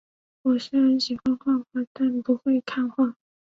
[0.41, 3.15] 我虽然喜欢画画，但却不会看画